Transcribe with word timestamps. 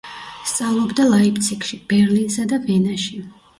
სწავლობდა 0.51 1.05
ლაიფციგში, 1.09 1.81
ბერლინსა 1.93 2.49
და 2.55 2.63
ვენაში. 2.67 3.25